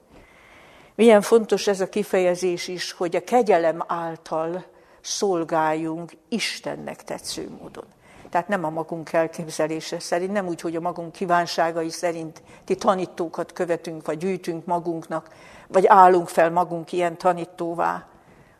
[0.94, 4.64] Milyen fontos ez a kifejezés is, hogy a kegyelem által
[5.06, 7.84] szolgáljunk Istennek tetsző módon.
[8.30, 13.52] Tehát nem a magunk elképzelése szerint, nem úgy, hogy a magunk kívánságai szerint ti tanítókat
[13.52, 15.28] követünk, vagy gyűjtünk magunknak,
[15.68, 18.06] vagy állunk fel magunk ilyen tanítóvá,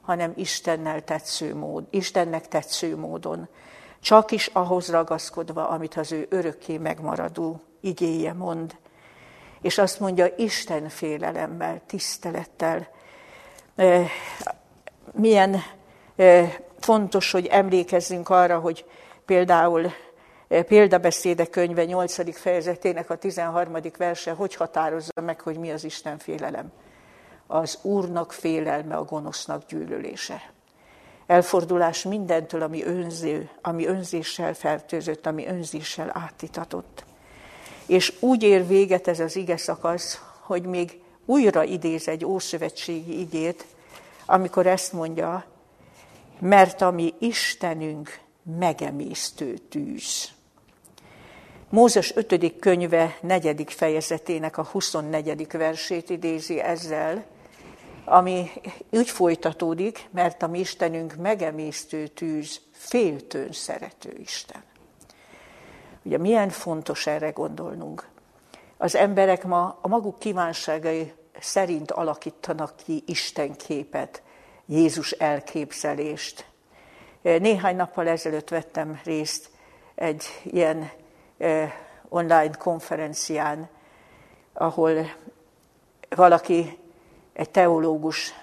[0.03, 3.49] hanem Istennel tetsző mód, Istennek tetsző módon.
[4.01, 8.77] Csak is ahhoz ragaszkodva, amit az ő örökké megmaradó igéje mond.
[9.61, 12.89] És azt mondja, Isten félelemmel, tisztelettel.
[15.13, 15.63] Milyen
[16.79, 18.85] fontos, hogy emlékezzünk arra, hogy
[19.25, 19.93] például
[20.49, 22.39] példabeszéde könyve 8.
[22.39, 23.77] fejezetének a 13.
[23.99, 26.73] verse hogy határozza meg, hogy mi az Isten félelem.
[27.47, 30.51] Az Úrnak félelme, a gonosznak gyűlölése.
[31.27, 37.05] Elfordulás mindentől, ami önző, ami önzéssel fertőzött, ami önzéssel átitatott.
[37.87, 43.67] És úgy ér véget ez az ige szakasz, hogy még újra idéz egy ószövetségi igét,
[44.27, 45.45] amikor ezt mondja,
[46.39, 48.21] mert ami Istenünk
[48.59, 50.29] megemésztő tűz.
[51.71, 52.59] Mózes 5.
[52.59, 53.73] könyve 4.
[53.73, 55.47] fejezetének a 24.
[55.53, 57.25] versét idézi ezzel,
[58.05, 58.51] ami
[58.91, 64.63] úgy folytatódik, mert a mi Istenünk megemésztő tűz, féltőn szerető Isten.
[66.03, 68.09] Ugye milyen fontos erre gondolnunk.
[68.77, 74.23] Az emberek ma a maguk kívánságai szerint alakítanak ki Isten képet,
[74.67, 76.47] Jézus elképzelést.
[77.23, 79.51] Néhány nappal ezelőtt vettem részt
[79.95, 80.91] egy ilyen
[82.09, 83.69] online konferencián,
[84.53, 85.11] ahol
[86.09, 86.79] valaki,
[87.33, 88.35] egy teológus,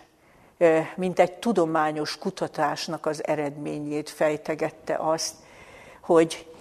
[0.95, 5.35] mint egy tudományos kutatásnak az eredményét fejtegette azt,
[6.01, 6.51] hogy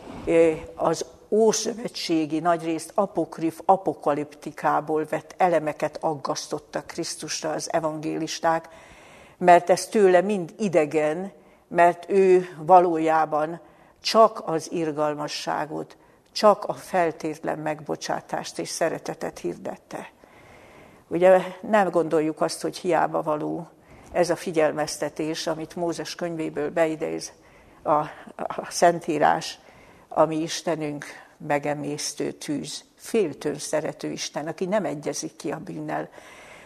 [0.74, 8.68] az ószövetségi, nagyrészt apokrif, apokaliptikából vett elemeket aggasztottak Krisztusra az evangélisták,
[9.42, 11.32] mert ez tőle mind idegen,
[11.68, 13.60] mert ő valójában
[14.02, 15.96] csak az irgalmasságot,
[16.32, 20.10] csak a feltétlen megbocsátást és szeretetet hirdette.
[21.08, 23.68] Ugye nem gondoljuk azt, hogy hiába való
[24.12, 27.32] ez a figyelmeztetés, amit Mózes könyvéből beidéz
[27.82, 27.90] a,
[28.36, 29.58] a Szentírás,
[30.08, 31.04] ami Istenünk
[31.36, 36.08] megemésztő tűz, féltőn szerető Isten, aki nem egyezik ki a bűnnel,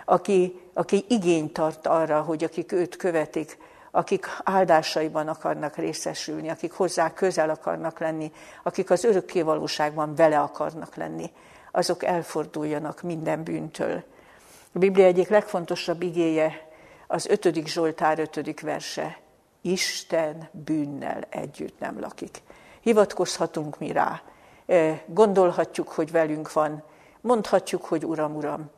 [0.09, 3.59] aki, aki igényt tart arra, hogy akik őt követik,
[3.91, 10.95] akik áldásaiban akarnak részesülni, akik hozzá közel akarnak lenni, akik az örökké valóságban vele akarnak
[10.95, 11.31] lenni,
[11.73, 14.03] azok elforduljanak minden bűntől.
[14.73, 16.69] A Biblia egyik legfontosabb igéje
[17.07, 17.67] az 5.
[17.67, 18.61] Zsoltár 5.
[18.61, 19.19] verse.
[19.61, 22.43] Isten bűnnel együtt nem lakik.
[22.81, 24.23] Hivatkozhatunk mi rá,
[25.07, 26.83] gondolhatjuk, hogy velünk van,
[27.21, 28.71] mondhatjuk, hogy Uram, Uram,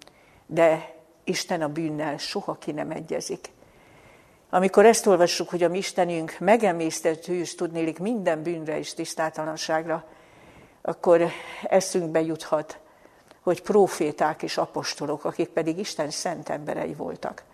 [0.47, 0.97] de
[1.29, 3.51] Isten a bűnnel soha ki nem egyezik.
[4.51, 10.05] Amikor ezt olvassuk, hogy a mi Istenünk megemésztett hűs, tudnélik minden bűnre és tisztátalanságra,
[10.83, 11.27] akkor
[11.63, 12.79] eszünkbe juthat,
[13.43, 17.45] hogy proféták és apostolok, akik pedig Isten szent emberei voltak,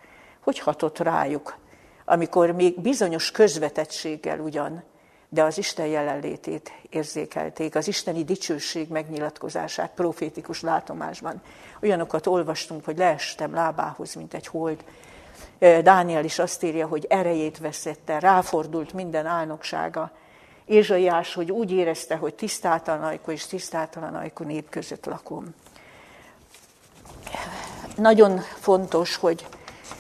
[0.41, 1.57] hogy hatott rájuk,
[2.05, 4.83] amikor még bizonyos közvetettséggel ugyan,
[5.35, 11.43] de az Isten jelenlétét érzékelték, az isteni dicsőség megnyilatkozását profétikus látomásban.
[11.83, 14.85] Olyanokat olvastunk, hogy leestem lábához, mint egy hold,
[15.59, 20.11] Dániel is azt írja, hogy erejét veszette, ráfordult minden álnoksága.
[20.65, 25.55] Ézsaiás, hogy úgy érezte, hogy tisztátalan ajkú és tisztátalan ajkú nép között lakom.
[27.97, 29.47] Nagyon fontos, hogy,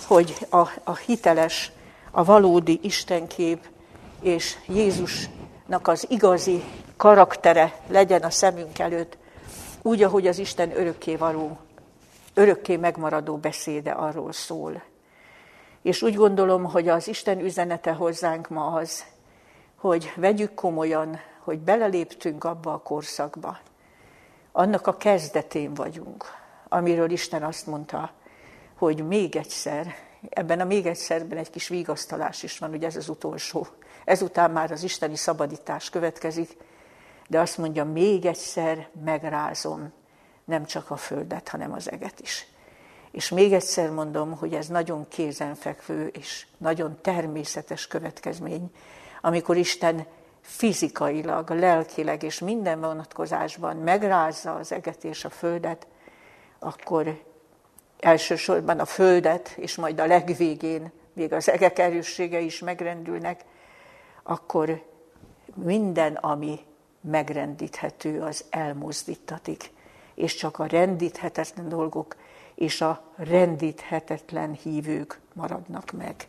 [0.06, 1.72] hogy a, a hiteles,
[2.10, 3.68] a valódi Istenkép
[4.24, 6.64] és Jézusnak az igazi
[6.96, 9.16] karaktere legyen a szemünk előtt,
[9.82, 11.58] úgy, ahogy az Isten örökké való,
[12.34, 14.82] örökké megmaradó beszéde arról szól.
[15.82, 19.04] És úgy gondolom, hogy az Isten üzenete hozzánk ma az,
[19.76, 23.58] hogy vegyük komolyan, hogy beleléptünk abba a korszakba.
[24.52, 26.24] Annak a kezdetén vagyunk,
[26.68, 28.10] amiről Isten azt mondta,
[28.74, 29.94] hogy még egyszer,
[30.28, 33.66] ebben a még egyszerben egy kis vigasztalás is van, ugye ez az utolsó.
[34.04, 36.56] Ezután már az isteni szabadítás következik,
[37.28, 39.92] de azt mondja, még egyszer megrázom
[40.44, 42.46] nem csak a földet, hanem az eget is.
[43.10, 48.70] És még egyszer mondom, hogy ez nagyon kézenfekvő és nagyon természetes következmény,
[49.20, 50.06] amikor Isten
[50.40, 55.86] fizikailag, lelkileg és minden vonatkozásban megrázza az eget és a földet,
[56.58, 57.22] akkor
[58.00, 63.44] elsősorban a földet, és majd a legvégén még az egek erőssége is megrendülnek,
[64.24, 64.82] akkor
[65.54, 66.58] minden, ami
[67.00, 69.70] megrendíthető, az elmozdítatik,
[70.14, 72.16] és csak a rendíthetetlen dolgok
[72.54, 76.28] és a rendíthetetlen hívők maradnak meg.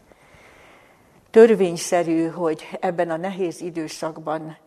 [1.30, 4.58] törvényszerű, hogy ebben a nehéz időszakban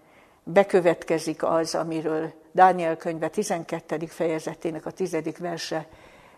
[0.45, 4.07] bekövetkezik az, amiről Dániel könyve 12.
[4.07, 5.16] fejezetének a 10.
[5.39, 5.87] verse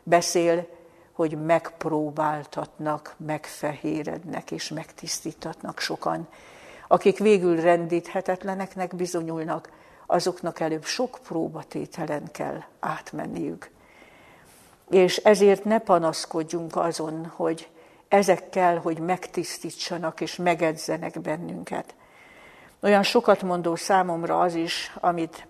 [0.03, 0.66] beszél,
[1.12, 6.28] hogy megpróbáltatnak, megfehérednek és megtisztítatnak sokan.
[6.93, 9.68] Akik végül rendíthetetleneknek bizonyulnak,
[10.07, 13.70] azoknak előbb sok próbatételen kell átmenniük.
[14.88, 17.68] És ezért ne panaszkodjunk azon, hogy
[18.09, 21.95] ezekkel, hogy megtisztítsanak és megedzenek bennünket.
[22.80, 25.47] Olyan sokat mondó számomra az is, amit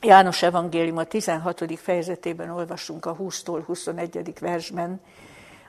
[0.00, 1.78] János Evangélium a 16.
[1.80, 4.32] fejezetében olvasunk a 20-tól 21.
[4.40, 5.00] versben,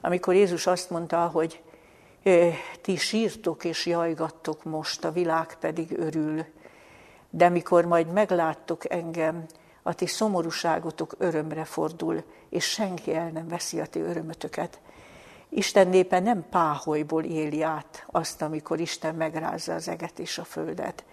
[0.02, 1.62] amikor Jézus azt mondta, hogy
[2.82, 6.46] ti sírtok és jajgattok most, a világ pedig örül,
[7.30, 9.46] de mikor majd megláttok engem,
[9.84, 14.80] a ti szomorúságotok örömre fordul, és senki el nem veszi a ti örömötöket.
[15.50, 21.04] Isten népe nem páholyból éli át azt, amikor Isten megrázza az eget és a földet.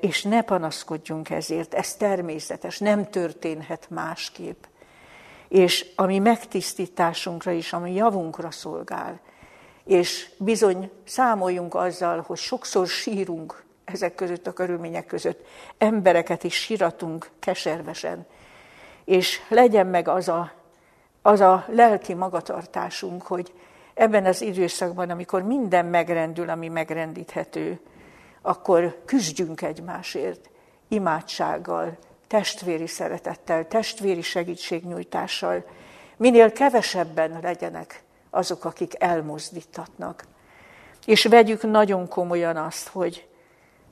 [0.00, 4.64] És ne panaszkodjunk ezért, ez természetes, nem történhet másképp.
[5.48, 9.20] És ami megtisztításunkra is, ami javunkra szolgál,
[9.84, 15.46] és bizony számoljunk azzal, hogy sokszor sírunk ezek között a körülmények között,
[15.78, 18.26] embereket is síratunk keservesen,
[19.04, 20.52] és legyen meg az a
[21.22, 23.52] az a lelki magatartásunk, hogy
[23.94, 27.80] ebben az időszakban, amikor minden megrendül, ami megrendíthető,
[28.42, 30.50] akkor küzdjünk egymásért,
[30.88, 35.64] imádsággal, testvéri szeretettel, testvéri segítségnyújtással,
[36.16, 38.02] minél kevesebben legyenek
[38.34, 40.24] azok, akik elmozdítatnak.
[41.06, 43.28] És vegyük nagyon komolyan azt, hogy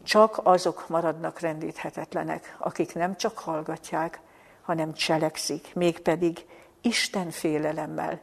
[0.02, 4.20] csak azok maradnak rendíthetetlenek, akik nem csak hallgatják,
[4.62, 6.46] hanem cselekszik, mégpedig
[6.80, 8.20] Isten félelemmel,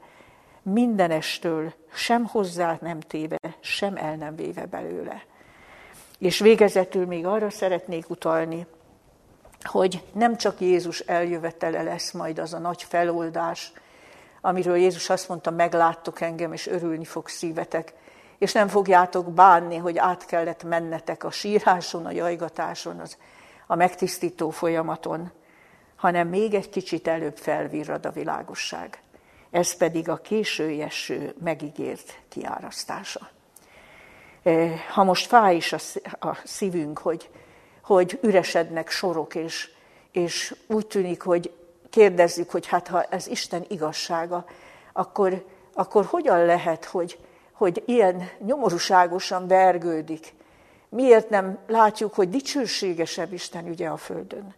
[0.62, 5.24] mindenestől sem hozzá nem téve, sem el nem véve belőle.
[6.20, 8.68] És végezetül még arra szeretnék utalni,
[9.64, 13.72] hogy nem csak Jézus eljövetele lesz majd az a nagy feloldás,
[14.48, 17.94] amiről Jézus azt mondta, megláttok engem, és örülni fog szívetek,
[18.38, 23.18] és nem fogjátok bánni, hogy át kellett mennetek a síráson, a jajgatáson, az,
[23.68, 25.32] a megtisztító folyamaton,
[25.96, 29.02] hanem még egy kicsit előbb felvirrad a világosság.
[29.52, 33.30] Ez pedig a késő eső megígért kiárasztása.
[34.44, 35.74] E, ha most fáj is
[36.20, 37.30] a szívünk, hogy,
[37.82, 39.70] hogy üresednek sorok, és,
[40.12, 41.57] és úgy tűnik, hogy
[41.90, 44.46] kérdezzük, hogy hát ha ez Isten igazsága,
[44.94, 47.20] akkor, akkor hogyan lehet, hogy,
[47.52, 50.34] hogy ilyen nyomorúságosan vergődik?
[50.90, 54.56] Miért nem látjuk, hogy dicsőségesebb Isten ügye a Földön?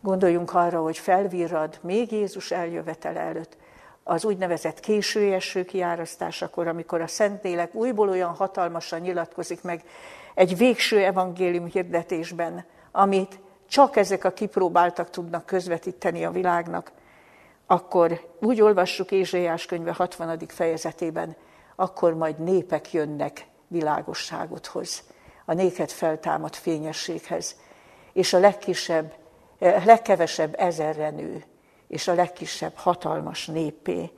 [0.00, 3.56] Gondoljunk arra, hogy felvirrad még Jézus eljövetele előtt
[4.02, 9.84] az úgynevezett késő eső kiárasztásakor, amikor a Szentlélek újból olyan hatalmasan nyilatkozik meg
[10.34, 13.38] egy végső evangélium hirdetésben, amit
[13.70, 16.92] csak ezek a kipróbáltak tudnak közvetíteni a világnak,
[17.66, 20.38] akkor úgy olvassuk Ézsaiás könyve 60.
[20.48, 21.36] fejezetében,
[21.76, 25.02] akkor majd népek jönnek világosságodhoz,
[25.44, 27.56] a néked feltámadt fényességhez,
[28.12, 29.14] és a legkisebb
[29.58, 31.44] legkevesebb ezerre nő,
[31.88, 34.10] és a legkisebb hatalmas népé.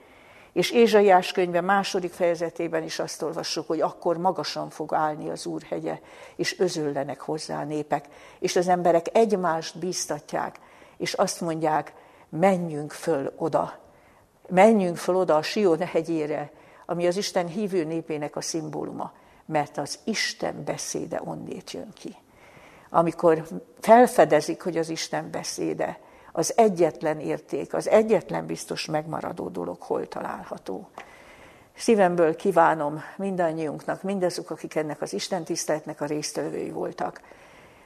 [0.52, 5.62] És Ézsaiás könyve második fejezetében is azt olvassuk, hogy akkor magasan fog állni az Úr
[5.62, 5.98] hegye,
[6.36, 8.04] és özöllenek hozzá a népek.
[8.38, 10.60] És az emberek egymást bíztatják,
[10.96, 11.92] és azt mondják,
[12.28, 13.78] menjünk föl oda.
[14.48, 16.50] Menjünk föl oda a Sion hegyére,
[16.86, 19.12] ami az Isten hívő népének a szimbóluma,
[19.46, 22.16] mert az Isten beszéde onnét jön ki
[22.94, 23.46] amikor
[23.80, 26.00] felfedezik, hogy az Isten beszéde
[26.32, 30.88] az egyetlen érték, az egyetlen biztos megmaradó dolog hol található.
[31.76, 37.20] Szívemből kívánom mindannyiunknak, mindazok, akik ennek az Isten tiszteletnek a résztvevői voltak,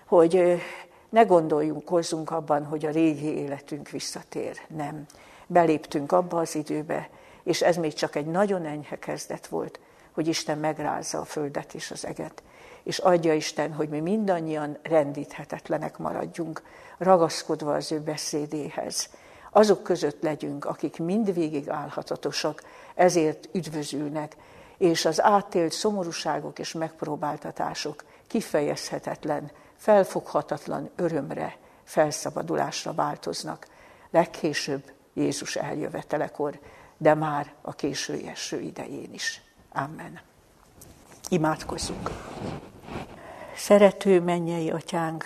[0.06, 0.62] hogy
[1.08, 4.58] ne gondoljunk, hozzunk abban, hogy a régi életünk visszatér.
[4.68, 5.06] Nem.
[5.46, 7.08] Beléptünk abba az időbe,
[7.42, 9.80] és ez még csak egy nagyon enyhe kezdet volt,
[10.12, 12.42] hogy Isten megrázza a földet és az eget
[12.86, 16.62] és adja Isten, hogy mi mindannyian rendíthetetlenek maradjunk,
[16.98, 19.08] ragaszkodva az ő beszédéhez.
[19.50, 22.62] Azok között legyünk, akik mindvégig állhatatosak,
[22.94, 24.36] ezért üdvözülnek,
[24.78, 33.66] és az átélt szomorúságok és megpróbáltatások kifejezhetetlen, felfoghatatlan örömre, felszabadulásra változnak.
[34.10, 36.58] Legkésőbb Jézus eljövetelekor,
[36.96, 39.42] de már a késő eső idején is.
[39.72, 40.20] Amen.
[41.28, 42.10] Imádkozzunk!
[43.56, 45.24] Szerető mennyei atyánk,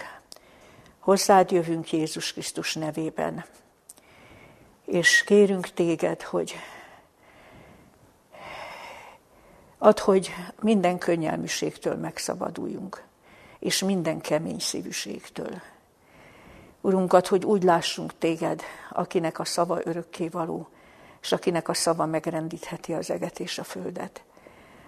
[0.99, 3.45] hozzád jövünk Jézus Krisztus nevében,
[4.85, 6.55] és kérünk téged, hogy
[9.79, 13.03] Add, hogy minden könnyelműségtől megszabaduljunk,
[13.59, 15.61] és minden kemény szívűségtől.
[16.81, 20.69] Urunkat, hogy úgy lássunk téged, akinek a szava örökké való,
[21.21, 24.23] és akinek a szava megrendítheti az eget és a földet.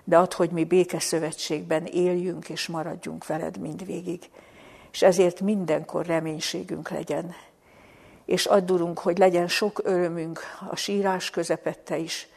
[0.05, 4.31] De add, hogy mi békeszövetségben éljünk és maradjunk veled mindvégig,
[4.93, 7.35] és ezért mindenkor reménységünk legyen.
[8.25, 10.41] És addurunk, hogy legyen sok örömünk
[10.71, 12.29] a sírás közepette is,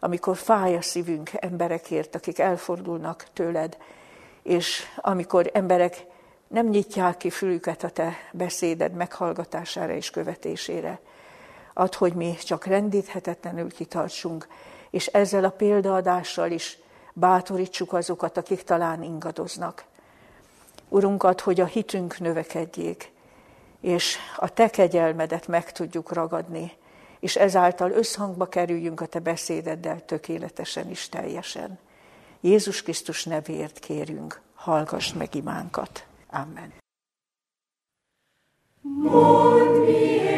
[0.00, 3.76] amikor fáj a szívünk emberekért, akik elfordulnak tőled,
[4.42, 6.06] és amikor emberek
[6.48, 11.00] nem nyitják ki fülüket a te beszéded meghallgatására és követésére.
[11.74, 14.48] Add, hogy mi csak rendíthetetlenül kitartsunk,
[14.90, 16.78] és ezzel a példaadással is
[17.12, 19.84] bátorítsuk azokat, akik talán ingadoznak.
[20.88, 23.12] Urunk, add, hogy a hitünk növekedjék,
[23.80, 26.72] és a te kegyelmedet meg tudjuk ragadni,
[27.20, 31.78] és ezáltal összhangba kerüljünk a te beszédeddel tökéletesen és teljesen.
[32.40, 36.06] Jézus Krisztus nevéért kérünk, hallgass meg imánkat.
[36.30, 36.72] Amen.
[38.82, 40.31] Mond